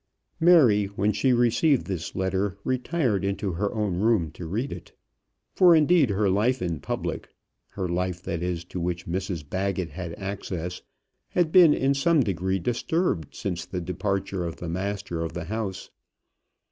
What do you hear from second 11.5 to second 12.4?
been in some